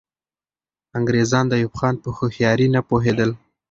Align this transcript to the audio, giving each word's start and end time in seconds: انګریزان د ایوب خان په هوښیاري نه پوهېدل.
انګریزان 0.97 1.45
د 1.47 1.53
ایوب 1.59 1.73
خان 1.79 1.95
په 2.03 2.09
هوښیاري 2.17 2.67
نه 2.75 2.81
پوهېدل. 2.89 3.31